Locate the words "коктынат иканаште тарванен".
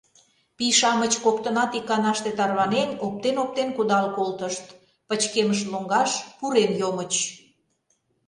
1.23-2.89